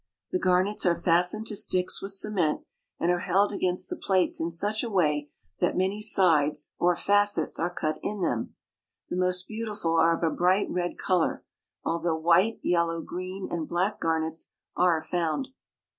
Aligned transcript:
The 0.31 0.39
garnets 0.39 0.83
are 0.87 0.95
fastened 0.99 1.45
to 1.45 1.55
sticks 1.55 2.01
with 2.01 2.13
cement, 2.13 2.61
and 2.99 3.11
are 3.11 3.19
held 3.19 3.51
against 3.53 3.87
the 3.87 3.95
plates 3.95 4.41
in 4.41 4.49
such 4.49 4.81
a 4.83 4.89
way 4.89 5.29
that 5.59 5.77
many 5.77 6.01
sides 6.01 6.73
or 6.79 6.95
facets 6.95 7.59
are 7.59 7.69
cut 7.69 7.99
in 8.01 8.19
them. 8.19 8.55
The 9.11 9.15
most 9.15 9.47
beautiful 9.47 9.93
are 9.97 10.17
of 10.17 10.23
a 10.23 10.35
bright 10.35 10.71
red 10.71 10.97
color, 10.97 11.45
although 11.85 12.17
white, 12.17 12.59
yellow, 12.63 13.03
green, 13.03 13.47
and 13.51 13.67
black 13.67 13.99
garnets 13.99 14.53
are 14.75 14.99
found. 15.03 15.49